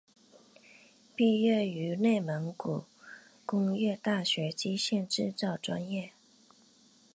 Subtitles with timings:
[1.15, 2.85] 毕业于内蒙古
[3.45, 6.09] 工业大学机械制造专业。